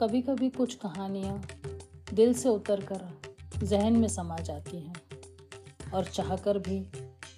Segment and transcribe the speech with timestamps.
[0.00, 1.42] कभी कभी कुछ कहानियाँ
[2.14, 3.20] दिल से उतर कर
[3.62, 4.94] जहन में समा जाती हैं
[5.94, 6.86] और चाहकर भी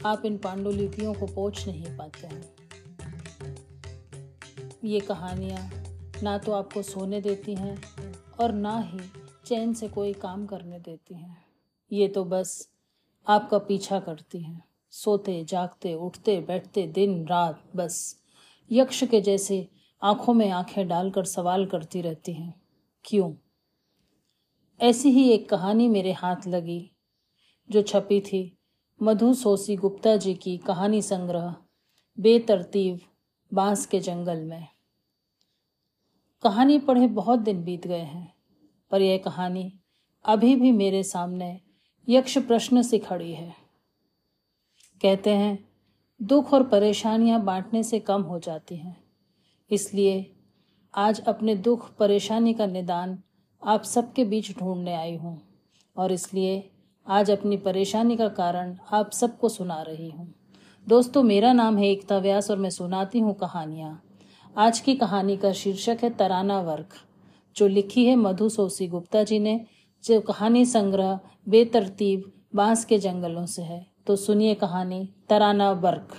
[0.06, 2.54] आप इन पांडुलिपियों को पोछ नहीं पाते हैं।
[4.84, 5.70] ये कहानियाँ
[6.22, 7.82] ना तो आपको सोने देती हैं
[8.40, 8.98] और ना ही
[9.44, 11.44] चैन से कोई काम करने देती हैं।
[11.92, 12.68] ये तो बस
[13.28, 18.16] आपका पीछा करती हैं। सोते, जागते, उठते, बैठते दिन, रात, बस।
[18.72, 19.68] यक्ष के जैसे
[20.04, 22.62] आँखों में आँखें डालकर सवाल करती रहती हैं,
[23.04, 23.34] क्यों?
[24.80, 26.90] ऐसी ही एक कहानी मेरे हाथ लगी,
[27.70, 28.58] जो छपी थी
[29.02, 31.56] मधु सोसी गुप्ता जी की कहानी संग्रह,
[32.20, 33.00] बेतरतीब,
[33.54, 34.68] बाँस के जंगल में।
[36.42, 38.34] कहानी पढ़े बहुत दिन बीत गए हैं,
[38.90, 39.80] पर यह कहानी
[40.24, 41.60] अभी भी मेरे सामने
[42.08, 43.54] यक्ष प्रश्न से खड़ी है।
[45.02, 45.68] कहते हैं,
[46.22, 49.01] दुख और परेशानियाँ बांटने से कम हो जाती हैं।
[49.72, 50.14] इसलिए
[50.94, 53.18] आज अपने दुख, परेशानी का निदान
[53.62, 55.40] आप सबके बीच ढूँढने आई हूँ
[55.96, 56.70] और इसलिए
[57.06, 60.34] आज अपनी परेशानी का कारण आप सबको सुना रही हूँ।
[60.86, 64.02] दोस्तों, मेरा नाम है एकता व्यास और मैं सुनाती हूँ कहानियाँ।
[64.56, 66.94] आज की कहानी का शीर्षक है तराना वर्क
[67.56, 69.60] जो लिखी है मधु सोसी गुप्ता जी ने।
[70.04, 76.14] जो कहानी संग्रह बेतरतीब बाँस के जंगलों से है। तो सुनिए कहानी तराना वर्क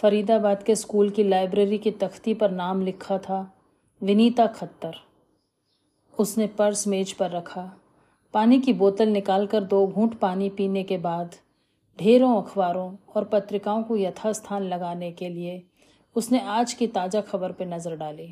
[0.00, 3.38] फरीदाबाद के स्कूल की लाइब्रेरी की तख्ती पर नाम लिखा था,
[4.02, 4.94] विनीता खत्तर।
[6.18, 7.62] उसने पर्स मेज पर रखा।
[8.34, 11.34] पानी की बोतल निकालकर दो घूंट पानी पीने के बाद
[11.98, 15.62] ढेरों अखबारों और पत्रिकाओं को यथास्थान लगाने के लिए
[16.16, 18.28] उसने आज की ताज़ा खबर पर नज़र डाली।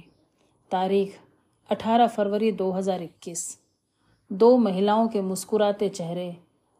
[0.70, 1.18] तारीख
[1.68, 3.58] 18 फरवरी 2021
[4.32, 6.36] दो महिलाओं के मुस्कुराते चेहरे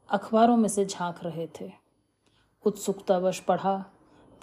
[0.08, 1.72] अखबारों में से झाँक रहे थे।
[2.64, 3.84] उत्सुकतावश पढ़ा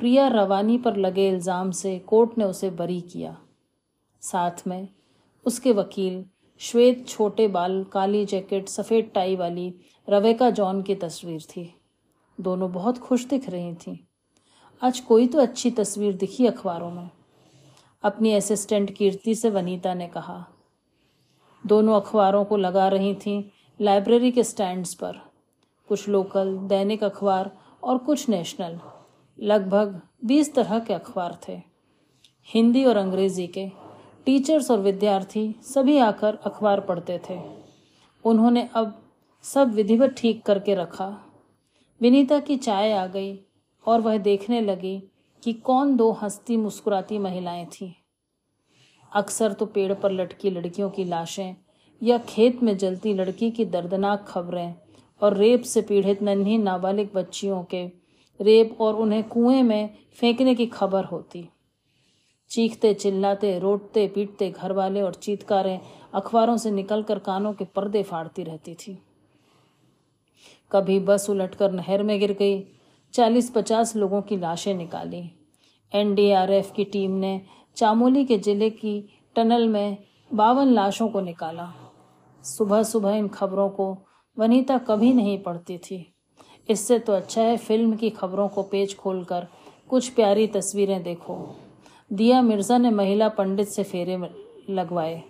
[0.02, 3.36] प्रिया रवानी पर लगे इल्ज़ाम से कोर्ट ने उसे बरी किया।
[4.22, 4.88] साथ में
[5.46, 6.24] उसके वकील,
[6.62, 9.74] श्वेत छोटे बाल, काली जैकेट, सफ़ेद टाई वाली
[10.08, 11.74] रवेका जॉन की तस्वीर थी।
[12.40, 13.98] दोनों बहुत खुश दिख रही थीं।
[14.82, 17.10] आज कोई तो अच्छी तस्वीर दिखी अखबारों में।
[18.04, 20.46] अपनी असिस्टेंट कीर्ति से वनीता ने कहा,
[21.64, 23.44] दोनों अखबारों को लगा रही थीं
[23.80, 25.22] लाइब्रेरी के स्टैंड्स पर।
[25.90, 27.52] कुछ लोकल, दैनिक अखबार
[27.84, 28.80] और कुछ नेशनल।
[29.42, 31.62] लगभग बीस तरह के अखबार थे।
[32.48, 33.68] हिंदी और अंग्रेज़ी के
[34.26, 37.40] टीचर्स और विद्यार्थी सभी आकर अखबार पढ़ते थे।
[38.26, 39.02] उन्होंने अब
[39.44, 41.26] सब विधिवत ठीक करके रखा।
[42.02, 43.40] विनीता की चाय आ गई
[43.86, 45.04] और वह देखने लगी
[45.44, 47.92] कि कौन दो हंसती मुस्कुराती महिलाएँ थीं।
[49.16, 51.56] अक्सर तो पेड़ पर लटकी लड़कियों की लाशें
[52.04, 54.76] या खेत में जलती लड़की की दर्दनाक खबरें
[55.22, 58.01] और रेप से पीड़ित नन्ही नाबालिग बच्चियों के
[58.40, 61.50] रेप और उन्हें कुएँ में फेंकने की खबर होती।
[62.52, 65.80] चीखते, चिल्लाते, रोटते, पीटते घर वाले और चीतकारें
[66.14, 68.98] अखबारों से निकलकर कानों के पर्दे फाड़ती रहती थी।
[70.72, 72.64] कभी बस उलटकर नहर में गिर गई
[73.14, 75.32] चालीस पचास लोगों की लाशें निकाली।
[75.92, 77.42] एनडीआरएफ की टीम ने
[77.76, 79.98] चामोली के ज़िले की टनल में
[80.34, 81.74] बावन लाशों को निकाला।
[82.44, 83.98] सुबह सुबह इन खबरों को
[84.38, 86.14] वनीता कभी नहीं पढ़ती थी।
[86.70, 89.48] इससे तो अच्छा है फ़िल्म की खबरों को पेज खोलकर
[89.90, 91.38] कुछ प्यारी तस्वीरें देखो।
[92.12, 94.18] दिया मिर्ज़ा ने महिला पंडित से फेरे
[94.70, 95.22] लगवाए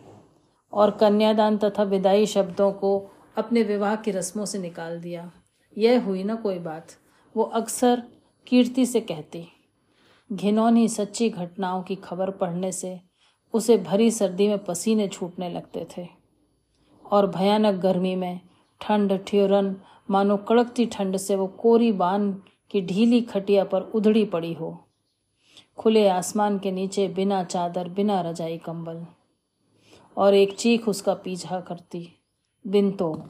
[0.73, 2.97] और कन्यादान तथा विदाई शब्दों को
[3.37, 5.31] अपने विवाह की रस्मों से निकाल दिया।
[5.77, 6.87] यह हुई ना कोई बात,
[7.35, 8.03] वो अक्सर
[8.47, 9.47] कीर्ति से कहती।
[10.29, 12.99] घिनौनी सच्ची घटनाओं की खबर पढ़ने से
[13.53, 16.07] उसे भरी सर्दी में पसीने छूटने लगते थे
[17.05, 18.39] और भयानक गर्मी में
[18.81, 19.75] ठंड ठियोरन,
[20.09, 24.87] मानो कड़कती ठंड से वो कोरी बान की ढीली खटिया पर उधड़ी पड़ी हो।
[25.77, 29.05] खुले आसमान के नीचे बिना चादर, बिना रजाई कंबल।
[30.17, 32.09] और एक चीख उसका पीछा करती
[32.67, 33.29] दिन तो।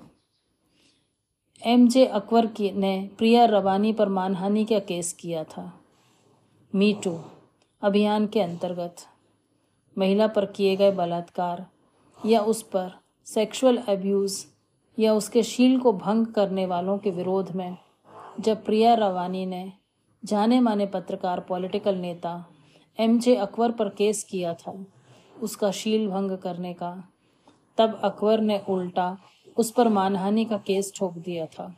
[1.66, 5.80] एम जे अकबर की ने प्रिया रवानी पर मानहानि का केस किया था।
[6.76, 7.22] मी टू
[7.82, 8.96] अभियान के अंतर्गत।
[9.98, 11.68] महिला पर किए गए बलात्कार
[12.26, 12.92] या उस पर
[13.26, 14.46] सेक्सुअल अब्यूज़
[15.00, 17.78] या उसके शील को भंग करने वालों के विरोध में,
[18.40, 19.74] जब प्रिया रवानी ने
[20.26, 22.46] जाने माने पत्रकार, पॉलिटिकल नेता
[23.00, 24.86] एम जे अकबर पर केस किया था,
[25.42, 27.10] उसका शील भंग करने का,
[27.78, 29.18] तब अकबर ने उल्टा
[29.58, 31.76] उस पर मानहानि का केस ठोक दिया था।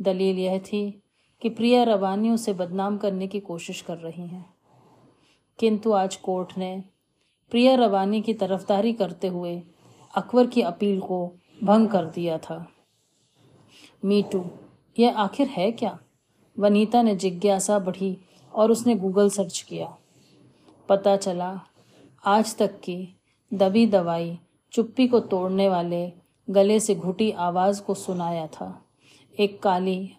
[0.00, 1.02] दलील यह थी
[1.42, 4.54] कि प्रिया रवानी उसे बदनाम करने की कोशिश कर रही हैं।
[5.58, 6.84] किंतु आज कोर्ट ने
[7.50, 9.62] प्रिया रवानी की तरफदारी करते हुए
[10.14, 12.68] अकबर की अपील को भंग कर दिया था।
[14.04, 14.50] मीटू
[14.98, 15.98] यह आखिर है क्या?
[16.58, 18.18] वनीता ने जिज्ञासा बढ़ी
[18.54, 19.96] और उसने गूगल सर्च किया।
[20.88, 21.60] पता चला,
[22.24, 23.16] आज तक की
[23.54, 24.38] दबी दवाई,
[24.72, 26.12] चुप्पी को तोड़ने वाले,
[26.50, 28.84] गले से घुटी आवाज़ को सुनाया था।
[29.40, 30.12] एक काली,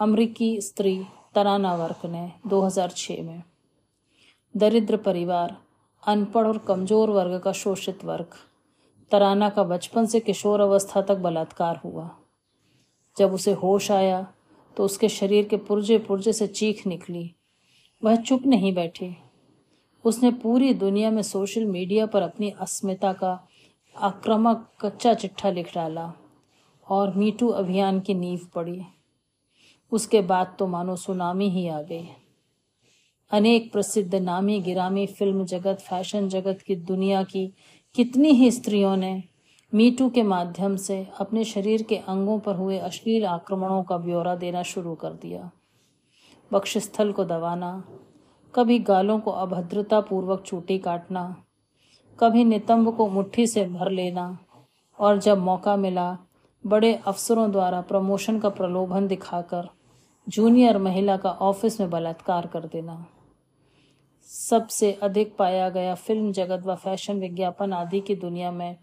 [0.00, 3.42] अमरीकी स्त्री तराना वर्क ने 2006 में।
[4.56, 5.56] दरिद्र परिवार,
[6.06, 8.26] अनपढ़ और कमज़ोर वर्ग का शोषित वर्ग।
[9.10, 12.10] तराना का बचपन से किशोर अवस्था तक बलात्कार हुआ।
[13.16, 14.26] जब उसे होश आया
[14.76, 17.34] तो उसके शरीर के पुर्जे पुर्जे से चीख निकली।
[18.02, 19.16] वह चुप नहीं बैठी।
[20.04, 23.48] उसने पूरी दुनिया में सोशल मीडिया पर अपनी अस्मिता का
[23.96, 26.12] आक्रामक कच्चा चिट्ठा लिख डाला
[26.86, 28.82] और मीटू अभियान की नींव पड़ी।
[29.92, 32.08] उसके बाद तो मानो सुनामी ही आ गई।
[33.30, 37.52] अनेक प्रसिद्ध नामी गिरामी फ़िल्म जगत, फ़ैशन जगत की दुनिया की
[37.94, 39.22] कितनी ही स्त्रियों ने
[39.72, 44.62] मीटू के माध्यम से अपने शरीर के अंगों पर हुए अश्लील आक्रमणों का ब्यौरा देना
[44.62, 45.50] शुरू कर दिया।
[46.52, 47.72] बक्षस्थल को दबाना,
[48.54, 51.44] कभी गालों को अभद्रता पूर्वक चूटी काटना,
[52.18, 54.38] कभी नितंब को मुट्ठी से भर लेना
[54.98, 56.18] और जब मौका मिला,
[56.64, 59.68] बड़े अफसरों द्वारा प्रमोशन का प्रलोभन दिखाकर
[60.28, 63.04] जूनियर महिला का ऑफ़िस में बलात्कार कर देना।
[64.30, 68.76] सबसे अधिक पाया गया फ़िल्म जगत व फ़ैशन विज्ञापन आदि की दुनिया में,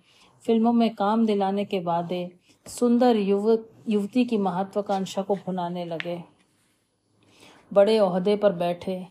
[0.44, 2.10] फ़िल्मों में काम दिलाने के बाद
[2.66, 6.22] सुंदर युवक, युवती की महत्वाकांक्षा को भुनाने लगे।
[7.72, 9.06] बड़े ओहदे पर बैठे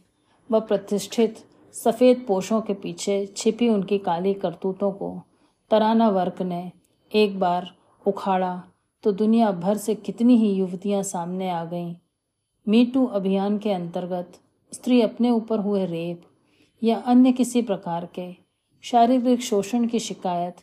[0.50, 1.44] व प्रतिष्ठित
[1.74, 5.22] सफ़ेद पोशों के पीछे छिपी उनकी काली करतूतों को
[5.70, 6.72] तराना वर्क ने
[7.12, 7.74] एक बार
[8.06, 8.62] उखाड़ा
[9.04, 11.94] तो दुनिया भर से कितनी ही युवतियाँ सामने आ गईं।
[12.66, 14.38] मीटू अभियान के अंतर्गत
[14.72, 16.22] स्त्री अपने ऊपर हुए रेप
[16.82, 18.36] या अन्य किसी प्रकार के
[18.82, 20.56] शारीरिक शोषण की शिकायत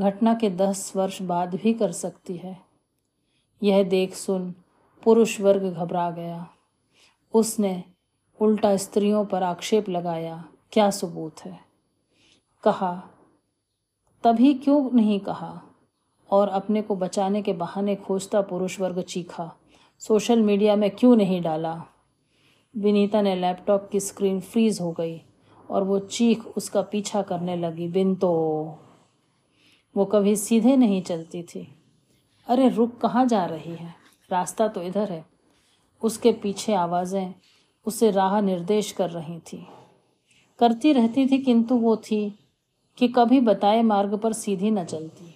[0.00, 2.60] घटना के दस वर्ष बाद भी कर सकती है।
[3.62, 4.54] यह देख सुन
[5.04, 6.50] पुरुष वर्ग घबरा गया।
[7.34, 7.84] उसने
[8.42, 11.60] उल्टा स्त्रियों पर आक्षेप लगाया, क्या सबूत है?
[12.64, 13.02] कहा,
[14.24, 15.62] तभी क्यों नहीं कहा?
[16.30, 19.56] और अपने को बचाने के बहाने खोजता पुरुष वर्ग चीखा,
[19.98, 21.84] सोशल मीडिया में क्यों नहीं डाला?
[22.76, 25.22] विनीता ने लैपटॉप की स्क्रीन फ्रीज हो गई
[25.70, 28.30] और वो चीख उसका पीछा करने लगी, बिन तो।
[29.96, 31.68] वो कभी सीधे नहीं चलती थी।
[32.48, 33.94] अरे, रुक, कहाँ जा रही है?
[34.30, 35.24] रास्ता तो इधर है।
[36.02, 37.34] उसके पीछे आवाज़ें
[37.86, 39.66] उसे राह निर्देश कर रही थी।
[40.58, 42.38] करती रहती थी, किंतु वो थी
[42.98, 45.34] कि कभी बताए मार्ग पर सीधी न चलती।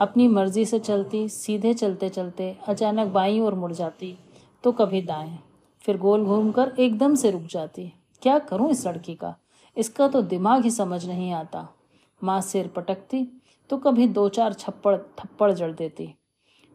[0.00, 4.18] अपनी मर्ज़ी से चलती, सीधे चलते चलते अचानक बाईं ओर मुड़ जाती
[4.64, 5.38] तो कभी दाएँ।
[5.86, 7.92] फिर गोल घूमकर एकदम से रुक जाती।
[8.22, 9.36] क्या करूँ इस लड़की का?
[9.76, 11.68] इसका तो दिमाग ही समझ नहीं आता।
[12.24, 16.14] माँ सिर पटकती तो कभी दो चार छप्पड़, थप्पड़ जड़ देती।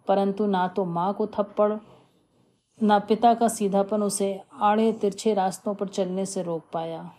[0.07, 1.73] परंतु ना तो माँ को थप्पड़,
[2.83, 7.11] ना पिता का सीधापन उसे आड़े तिरछे रास्तों पर चलने से रोक पाया।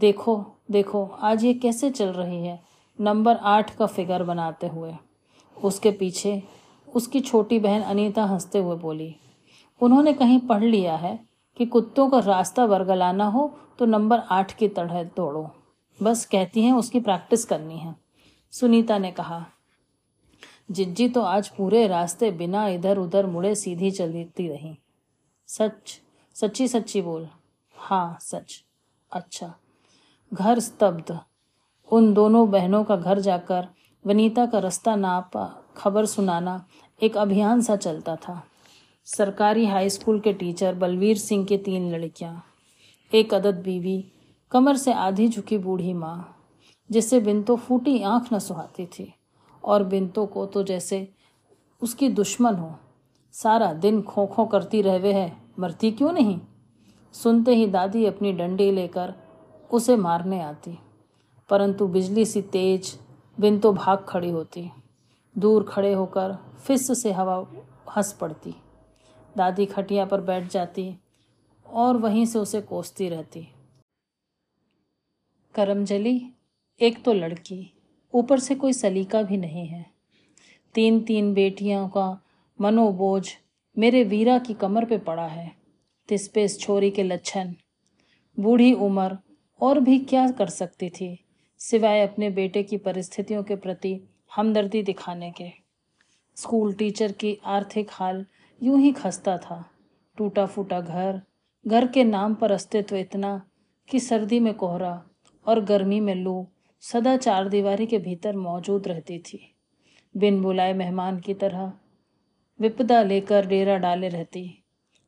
[0.00, 2.62] देखो देखो, आज ये कैसे चल रही है?
[3.00, 4.94] नंबर आठ का फिगर बनाते हुए।
[5.64, 6.42] उसके पीछे,
[6.94, 9.16] उसकी छोटी बहन अनीता हँसते हुए बोली
[9.82, 11.18] उन्होंने कहीं पढ़ लिया है
[11.56, 15.50] कि कुत्तों का रास्ता वर्गलाना हो तो नंबर आठ की तरह दौड़ो
[16.02, 17.94] बस कहती हैं, उसकी प्रैक्टिस करनी है।
[18.50, 19.46] सुनीता ने कहा,
[20.70, 24.78] जिज्जी तो आज पूरे रास्ते बिना इधर उधर मुड़े सीधी चलती रही।
[25.46, 26.00] सच,
[26.34, 27.28] सच्ची सच्ची बोल।
[27.76, 28.64] हाँ सच।
[29.12, 29.54] अच्छा।
[30.34, 31.18] घर स्तब्ध।
[31.92, 33.68] उन दोनों बहनों का घर जाकर
[34.06, 36.66] वनीता का रास्ता नापा, खबर सुनाना
[37.02, 38.42] एक अभियान सा चलता था।
[39.04, 42.44] सरकारी हाई स्कूल के टीचर बलवीर सिंह की तीन लड़कियाँ,
[43.14, 44.12] एक अदद बीवी,
[44.50, 46.36] कमर से आधी झुकी बूढ़ी माँ,
[46.90, 49.14] जिससे बिंतो फूटी आँख न सुहाती थी।
[49.64, 51.08] और बिंतो को तो जैसे
[51.82, 52.74] उसकी दुश्मन हो,
[53.32, 56.40] सारा दिन खो खो करती रहवे है, मरती क्यों नहीं?
[57.12, 59.14] सुनते ही दादी अपनी डंडी लेकर
[59.70, 60.78] उसे मारने आती।
[61.48, 62.98] परंतु बिजली सी तेज
[63.40, 64.70] बिन तो भाग खड़ी होती।
[65.38, 67.46] दूर खड़े होकर फिस से हवा
[67.96, 68.54] हंस पड़ती।
[69.36, 70.94] दादी खटिया पर बैठ जाती
[71.66, 73.48] और वहीं से उसे कोसती रहती।
[75.54, 76.20] करमजली,
[76.80, 77.72] एक तो लड़की,
[78.14, 79.84] ऊपर से कोई सलीका भी नहीं है।
[80.74, 82.20] तीन तीन बेटियों का
[82.60, 83.28] मनोबोझ
[83.76, 85.50] मेरे वीरा की कमर पे पड़ा है,
[86.08, 87.54] तिस इस छोरी के लक्षण
[88.38, 89.18] बूढ़ी उम्र
[89.60, 91.18] और भी क्या कर सकती थी,
[91.60, 94.00] सिवाय अपने बेटे की परिस्थितियों के प्रति
[94.34, 95.50] हमदर्दी दिखाने के।
[96.36, 98.24] स्कूल टीचर की आर्थिक हाल
[98.62, 99.64] यूँ ही खस्ता था।
[100.18, 101.20] टूटा फूटा घर
[101.66, 103.40] घर के नाम पर अस्तित्व इतना
[103.88, 104.92] कि सर्दी में कोहरा
[105.46, 106.46] और गर्मी में लू
[106.82, 109.40] सदा चार दीवारी के भीतर मौजूद रहती थी।
[110.14, 111.72] बिन बुलाए मेहमान की तरह
[112.60, 114.44] विपदा लेकर डेरा डाले रहती।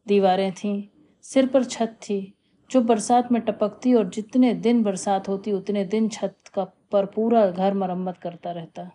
[0.07, 0.83] दीवारें थीं,
[1.25, 2.35] सिर पर छत थी,
[2.71, 7.47] जो बरसात में टपकती और जितने दिन बरसात होती उतने दिन छत का पर पूरा
[7.51, 8.91] घर मरम्मत करता रहता।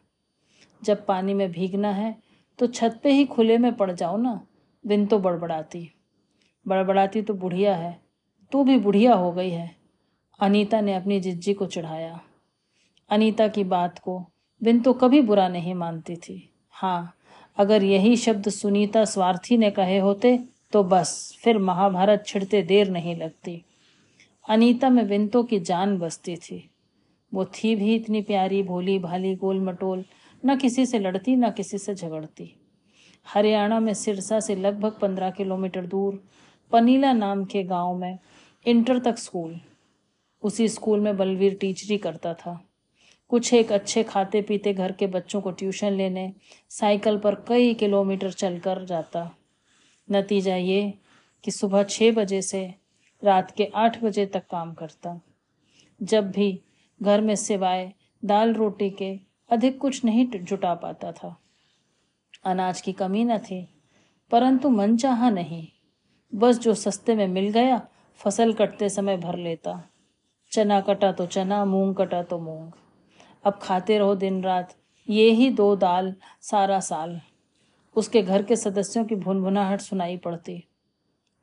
[0.82, 2.16] जब पानी में भीगना है
[2.60, 4.40] तो छत पे ही खुले में पड़ जाओ ना।
[4.86, 5.90] दिन तो बड़बड़ाती।
[6.66, 8.00] बड़बड़ाती तो बुढ़िया है,
[8.52, 9.70] तू भी बुढ़िया हो गई है।
[10.40, 12.20] अनीता ने अपनी जिज्जी को चढ़ाया।
[13.10, 14.20] अनीता की बात को
[14.62, 17.14] बिन तो कभी बुरा नहीं मानती थी। हाँ
[17.58, 20.38] अगर यही शब्द सुनीता स्वार्थी ने कहे होते
[20.74, 23.62] तो बस, फिर महाभारत छिड़ते देर नहीं लगती।
[24.50, 26.70] अनीता में बिंतो की जान बसती थी।
[27.32, 30.04] वो थी भी इतनी प्यारी भोली भाली गोल मटोल
[30.44, 32.54] न किसी से लड़ती, न किसी से झगड़ती।
[33.28, 36.24] हरियाणा में सिरसा से लगभग पंद्रह किलोमीटर दूर,
[36.72, 38.20] पनीला नाम के गाँव में
[38.66, 39.62] इंटर तक स्कूल।
[40.44, 42.66] उसी स्कूल में बलवीर टीचरी करता था।
[43.30, 46.34] कुछ एक अच्छे खाते पीते घर के बच्चों को ट्यूशन लेने,
[46.70, 49.36] साइकिल पर कई किलोमीटर चलकर जाता।
[50.12, 50.94] नतीजा ये
[51.44, 52.74] कि सुबह छः बजे से
[53.24, 55.22] रात के आठ बजे तक काम करता।
[56.04, 56.62] जब भी
[57.02, 57.94] घर में सिवाय
[58.26, 61.42] दाल रोटी के अधिक कुछ नहीं जुटा पाता था।
[62.46, 63.68] अनाज की कमी न थी,
[64.32, 65.68] परंतु मन चाह नहीं।
[66.34, 67.82] बस जो सस्ते में मिल गया,
[68.20, 69.82] फ़सल कटते समय भर लेता।
[70.52, 72.72] चना कटा तो चना, मूंग कटा तो मूंग।
[73.44, 74.76] अब खाते रहो दिन रात,
[75.08, 77.20] ये ही दो दाल सारा साल।
[77.96, 80.64] उसके घर के सदस्यों की भुनभुनाहट सुनाई पड़ती।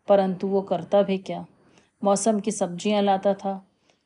[0.09, 1.45] परंतु वो करता भी क्या?
[2.03, 3.55] मौसम की सब्ज़ियाँ लाता था,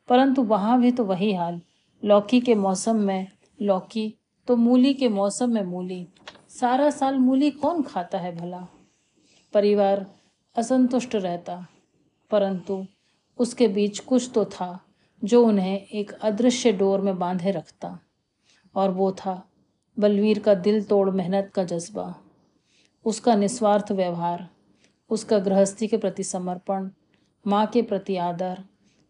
[0.08, 1.60] परंतु वहाँ भी तो वही हाल।
[2.02, 3.26] लौकी के मौसम में,
[3.58, 4.14] लौकी
[4.48, 6.06] तो मूली के मौसम में मूली।
[6.60, 8.58] सारा साल मूली कौन खाता है भला?
[9.54, 10.04] परिवार
[10.56, 11.66] असंतुष्ट रहता,
[12.30, 12.86] परंतु
[13.38, 14.80] उसके बीच कुछ तो था
[15.24, 17.98] जो उन्हें एक अदृश्य डोर में बांधे रखता,
[18.74, 19.48] और वो था
[19.98, 22.14] बलवीर का दिल तोड़ मेहनत का जज्बा,
[23.04, 24.48] उसका निस्वार्थ व्यवहार,
[25.10, 26.90] उसका गृहस्थी के प्रति समर्पण,
[27.46, 28.64] माँ के प्रति आदर,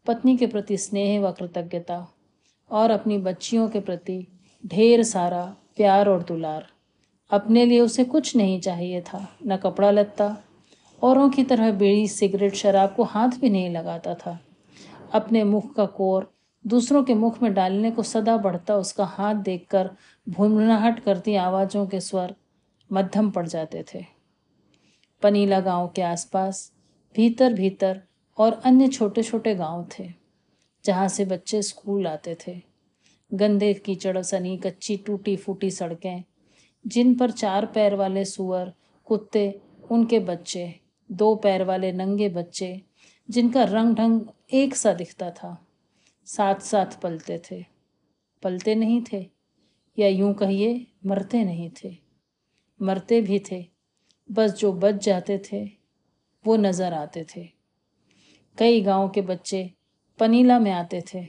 [0.06, 2.06] पत्नी के प्रति स्नेह व कृतज्ञता,
[2.70, 4.26] और अपनी बच्चियों के प्रति
[4.66, 6.66] ढेर सारा प्यार और दुलार।
[7.30, 10.36] अपने लिए उसे कुछ नहीं चाहिए था, न कपड़ा लत्ता।
[11.02, 14.38] औरों की तरह बीड़ी, सिगरेट, शराब को हाथ भी नहीं लगाता था।
[15.12, 16.30] अपने मुख का कोर
[16.64, 19.90] दूसरों के मुख में डालने को सदा बढ़ता, उसका हाथ देखकर
[20.26, 22.34] भूमनाहट करती आवाज़ों के स्वर
[22.90, 24.04] मध्यम पड़ जाते थे।
[25.22, 26.72] पनीला गाँव के आसपास
[27.14, 28.00] भीतर भीतर
[28.38, 30.08] और अन्य छोटे छोटे गाँव थे,
[30.84, 32.60] जहाँ से बच्चे स्कूल आते थे।
[33.30, 36.22] गंदे कीचड़, सनी, कच्ची टूटी फूटी सड़कें
[36.86, 38.72] जिन पर चार पैर वाले सुअर,
[39.04, 39.60] कुत्ते,
[39.90, 40.80] उनके बच्चे,
[41.12, 42.82] दो पैर वाले नंगे बच्चे,
[43.30, 44.20] जिनका रंग ढंग
[44.52, 45.66] एक सा दिखता था
[46.26, 47.64] साथ साथ पलते थे।
[48.42, 49.30] पलते नहीं थे,
[49.98, 51.96] या यूँ कहिए, मरते नहीं थे।
[52.82, 53.66] मरते भी थे,
[54.30, 55.70] बस जो बच जाते थे,
[56.46, 57.48] वो नज़र आते थे।
[58.58, 59.72] कई गाँव के बच्चे
[60.18, 61.26] पनीला में आते थे।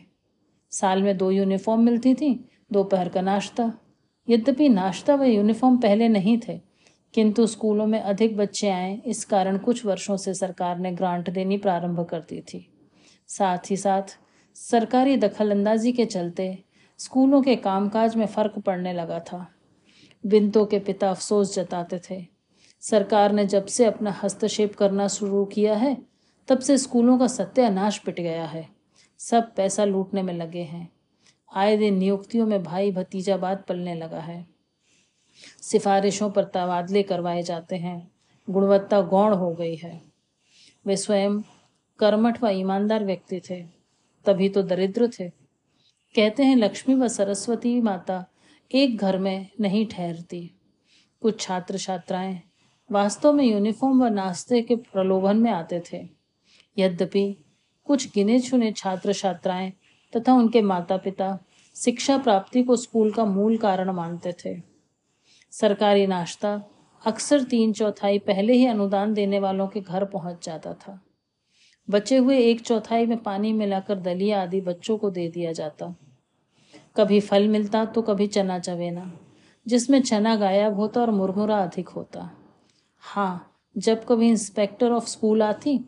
[0.70, 3.74] साल में दो यूनिफॉर्म मिलती थी, दोपहर का नाश्ता
[4.30, 6.62] यद्यपि नाश्ता व यूनिफॉर्म पहले नहीं थे,
[7.13, 11.58] किंतु स्कूलों में अधिक बच्चे आए, इस कारण कुछ वर्षों से सरकार ने ग्रांट देनी
[11.58, 12.74] प्रारंभ कर दी थी।
[13.28, 14.01] साथ ही साथ,
[14.56, 16.63] सरकारी दखलंदाजी के चलते
[17.00, 19.48] स्कूलों के कामकाज में फ़र्क पड़ने लगा था।
[20.25, 22.25] बिंतो के पिता अफसोस जताते थे।
[22.80, 25.98] सरकार ने जब से अपना हस्तक्षेप करना शुरू किया है,
[26.48, 28.70] तब से स्कूलों का सत्यानाश पिट गया है।
[29.18, 30.90] सब पैसा लूटने में लगे हैं।
[31.53, 34.46] आए दिन नियुक्तियों में भाई भतीजाबाद पलने लगा है।
[35.62, 38.12] सिफारिशों पर तबादले करवाए जाते हैं।
[38.50, 40.01] गुणवत्ता गौण हो गई है।
[40.86, 41.41] वे स्वयं
[42.00, 43.62] कर्मठ व ईमानदार व्यक्ति थे,
[44.25, 45.29] तभी तो दरिद्र थे।
[46.15, 48.25] कहते हैं, लक्ष्मी व सरस्वती माता
[48.72, 50.51] एक घर में नहीं ठहरती।
[51.22, 52.41] कुछ छात्र छात्राएँ
[52.91, 56.10] वास्तव में यूनिफॉर्म व नाश्ते के प्रलोभन में आते थे।
[56.77, 57.38] यद्यपि
[57.86, 59.74] कुछ गिने चुने छात्र छात्राएँ
[60.13, 61.38] तथा उनके माता पिता
[61.75, 64.62] शिक्षा प्राप्ति को स्कूल का मूल कारण मानते थे।
[65.51, 66.62] सरकारी नाश्ता
[67.06, 71.00] अक्सर तीन चौथाई पहले ही अनुदान देने वालों के घर पहुँच जाता था।
[71.89, 75.96] बचे हुए एक चौथाई में पानी मिलाकर दलिया आदि बच्चों को दे दिया जाता।
[76.98, 79.12] कभी फल मिलता तो कभी चना चवेना
[79.68, 82.30] जिसमें चना गायब होता और मुरमुरा अधिक होता।
[83.00, 85.80] हाँ जब कभी इंस्पेक्टर ऑफ़ स्कूल आती,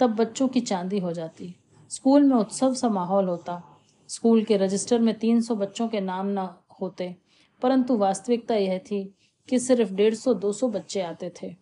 [0.00, 1.54] तब बच्चों की चांदी हो जाती।
[1.90, 3.69] स्कूल में उत्सव सा माहौल होता।
[4.10, 6.48] स्कूल के रजिस्टर में तीन सौ बच्चों के नाम न
[6.80, 7.16] होते,
[7.62, 9.14] परंतु वास्तविकता यह थी
[9.48, 11.54] कि सिर्फ़ डेढ़ सौ, दो सौ बच्चे आते थे।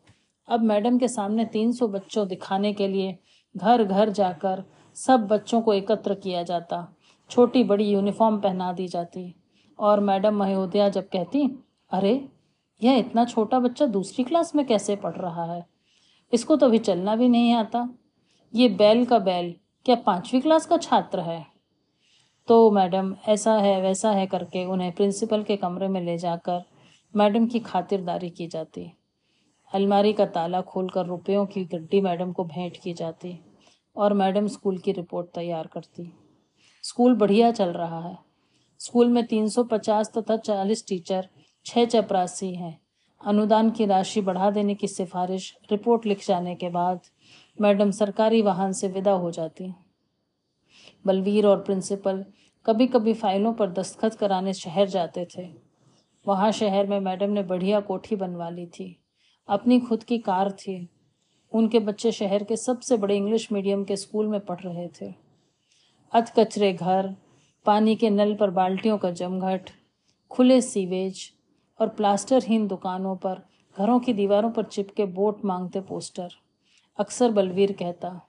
[0.49, 3.19] अब मैडम के सामने तीन सौ बच्चों दिखाने के लिए
[3.57, 4.64] घर घर जाकर
[4.95, 6.97] सब बच्चों को एकत्र किया जाता।
[7.31, 9.35] छोटी बड़ी यूनिफॉर्म पहना दी जाती
[9.78, 12.28] और मैडम महोदया जब कहती, अरे,
[12.83, 15.67] यह इतना छोटा बच्चा दूसरी क्लास में कैसे पढ़ रहा है?
[16.33, 17.88] इसको तो अभी चलना भी नहीं आता।
[18.55, 21.57] ये बैल का बैल क्या पांचवी क्लास का छात्र है?
[22.49, 26.64] तो मैडम ऐसा है, वैसा है करके उन्हें प्रिंसिपल के कमरे में ले जाकर
[27.17, 28.93] मैडम की खातिरदारी की जाती।
[29.75, 33.40] अलमारी का ताला खोलकर रुपयों की गड्डी मैडम को भेंट की जाती
[33.97, 36.12] और मैडम स्कूल की रिपोर्ट तैयार करती।
[36.83, 38.19] स्कूल बढ़िया चल रहा है।
[38.78, 41.28] स्कूल में 350 तथा 40 टीचर
[41.67, 42.81] छः चपरासी हैं।
[43.26, 47.00] अनुदान की राशि बढ़ा देने की सिफारिश, रिपोर्ट लिख जाने के बाद
[47.61, 49.75] मैडम सरकारी वाहन से विदा हो जाती।
[51.07, 52.25] बलवीर और प्रिंसिपल
[52.66, 55.48] कभी कभी फाइलों पर दस्तखत कराने शहर जाते थे।
[56.26, 59.00] वहाँ शहर में मैडम ने बढ़िया कोठी बनवा ली थी।
[59.48, 60.88] अपनी खुद की कार थी।
[61.52, 65.14] उनके बच्चे शहर के सबसे बड़े इंग्लिश मीडियम के स्कूल में पढ़ रहे थे।
[66.12, 67.14] अध कचरे घर,
[67.66, 69.70] पानी के नल पर बाल्टियों का जमघट,
[70.30, 71.32] खुले सीवेज
[71.80, 73.42] और प्लास्टरहीन दुकानों पर
[73.78, 76.28] घरों की दीवारों पर चिपके बोट मांगते पोस्टर।
[76.98, 78.28] अक्सर बलवीर कहता,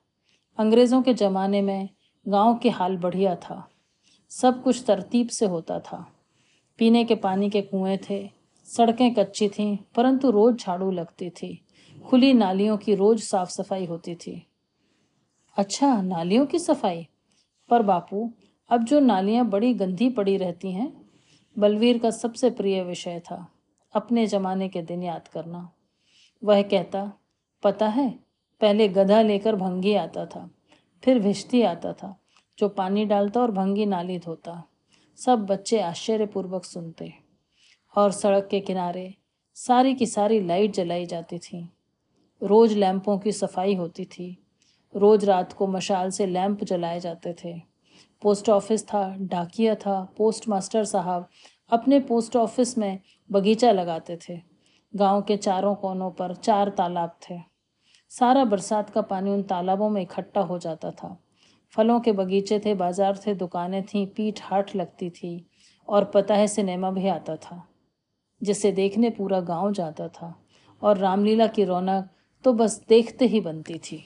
[0.57, 1.89] अंग्रेज़ों के ज़माने में
[2.27, 3.67] गाँव के हाल बढ़िया था।
[4.29, 6.13] सब कुछ तरतीब से होता था।
[6.77, 8.29] पीने के पानी के कुएँ थे,
[8.63, 11.65] सड़कें कच्ची थीं, परंतु रोज झाड़ू लगती थी।
[12.05, 14.48] खुली नालियों की रोज साफ़ सफ़ाई होती थी।
[15.57, 17.07] अच्छा नालियों की सफ़ाई?
[17.69, 18.33] पर बापू,
[18.69, 21.09] अब जो नालियाँ बड़ी गंदी पड़ी रहती हैं,
[21.57, 23.51] बलवीर का सबसे प्रिय विषय था,
[23.93, 25.71] अपने जमाने के दिन याद करना।
[26.43, 27.13] वह कहता,
[27.63, 28.19] पता है,
[28.62, 30.50] पहले गधा लेकर भंगी आता था,
[31.03, 32.19] फिर भिश्ती आता था
[32.60, 34.63] जो पानी डालता और भंगी नाली धोता
[35.16, 37.13] सब बच्चे आश्चर्यपूर्वक सुनते।
[37.98, 39.16] और सड़क के किनारे
[39.54, 41.70] सारी की सारी लाइट जलाई जाती थी।
[42.44, 44.44] रोज लैंपों की सफ़ाई होती थी।
[44.96, 47.62] रोज रात को मशाल से लैंप जलाए जाते थे।
[48.22, 51.30] पोस्ट ऑफ़िस था, डाकिया था, पोस्ट मास्टर साहब
[51.70, 53.00] अपने पोस्ट ऑफ़िस में
[53.32, 54.42] बगीचा लगाते थे।
[54.96, 57.39] गाँव के चारों कोनों पर चार तालाब थे।
[58.10, 61.24] सारा बरसात का पानी उन तालाबों में इकट्ठा हो जाता था।
[61.74, 65.46] फलों के बगीचे थे, बाज़ार थे, दुकानें थीं, पीठ हाट लगती थी
[65.88, 67.64] और पता है सिनेमा भी आता था,
[68.42, 70.34] जिसे देखने पूरा गाँव जाता था
[70.82, 72.10] और रामलीला की रौनक
[72.46, 74.03] तो बस देखते ही बनती थी।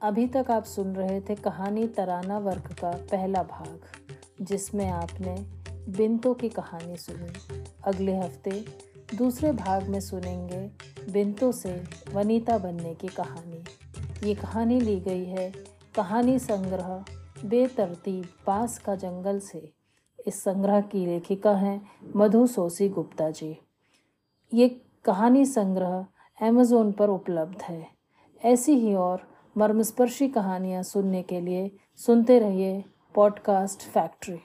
[0.00, 3.80] अभी तक आप सुन रहे थे कहानी तराना वर्ग का पहला भाग,
[4.40, 5.34] जिसमें आपने
[5.88, 8.64] बिंतों की कहानी सुनी। अगले हफ़्ते
[9.16, 10.60] दूसरे भाग में सुनेंगे
[11.12, 11.72] बिंतों से
[12.12, 13.62] वनीता बनने की कहानी।
[14.24, 15.52] ये कहानी ली गई है।
[15.96, 17.04] कहानी संग्रह
[17.48, 19.72] बेतरतीब पास का जंगल से।
[20.26, 23.58] इस संग्रह की लेखिका हैं मधु सोसी गुप्ता जी।
[24.54, 26.06] ये कहानी संग्रह
[26.40, 27.86] अमेज़ोन पर उपलब्ध है।
[28.44, 32.84] ऐसी ही और मर्मस्पर्शी कहानियाँ सुनने के लिए सुनते रहिए
[33.14, 34.38] पॉडकास्ट फैक्ट्री।